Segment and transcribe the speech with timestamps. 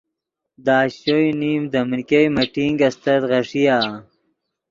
[0.65, 3.77] دے اشچو یو نیم دے من ګئے میٹنگ استت غیݰیآ۔